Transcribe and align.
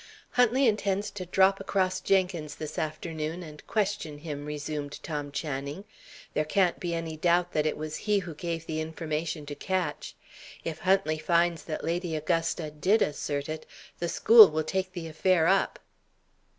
"Huntley 0.31 0.67
intends 0.67 1.11
to 1.11 1.27
drop 1.27 1.59
across 1.59 2.01
Jenkins 2.01 2.55
this 2.55 2.79
afternoon, 2.79 3.43
and 3.43 3.63
question 3.67 4.17
him," 4.17 4.47
resumed 4.47 4.97
Tom 5.03 5.31
Channing. 5.31 5.85
"There 6.33 6.43
can't 6.43 6.79
be 6.79 6.95
any 6.95 7.15
doubt 7.17 7.51
that 7.51 7.67
it 7.67 7.77
was 7.77 7.97
he 7.97 8.17
who 8.17 8.33
gave 8.33 8.65
the 8.65 8.81
information 8.81 9.45
to 9.45 9.53
Ketch. 9.53 10.15
If 10.63 10.79
Huntley 10.79 11.19
finds 11.19 11.65
that 11.65 11.83
Lady 11.83 12.15
Augusta 12.15 12.71
did 12.71 13.03
assert 13.03 13.47
it, 13.47 13.67
the 13.99 14.09
school 14.09 14.49
will 14.49 14.63
take 14.63 14.93
the 14.93 15.05
affair 15.07 15.45
up." 15.45 15.77